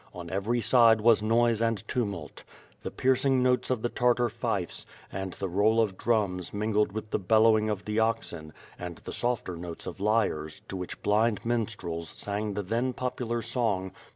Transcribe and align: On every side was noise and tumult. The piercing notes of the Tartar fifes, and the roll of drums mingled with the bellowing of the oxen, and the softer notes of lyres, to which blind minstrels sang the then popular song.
On 0.15 0.31
every 0.31 0.61
side 0.61 0.99
was 0.99 1.21
noise 1.21 1.61
and 1.61 1.87
tumult. 1.87 2.43
The 2.81 2.89
piercing 2.89 3.43
notes 3.43 3.69
of 3.69 3.83
the 3.83 3.89
Tartar 3.89 4.29
fifes, 4.29 4.83
and 5.11 5.33
the 5.33 5.47
roll 5.47 5.79
of 5.79 5.95
drums 5.95 6.55
mingled 6.55 6.91
with 6.91 7.11
the 7.11 7.19
bellowing 7.19 7.69
of 7.69 7.85
the 7.85 7.99
oxen, 7.99 8.51
and 8.79 8.95
the 8.95 9.13
softer 9.13 9.55
notes 9.55 9.85
of 9.85 9.99
lyres, 9.99 10.63
to 10.69 10.75
which 10.75 11.03
blind 11.03 11.45
minstrels 11.45 12.09
sang 12.09 12.55
the 12.55 12.63
then 12.63 12.93
popular 12.93 13.43
song. 13.43 13.91